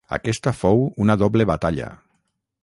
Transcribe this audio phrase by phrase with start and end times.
[0.15, 1.91] Aquesta fou una doble batalla.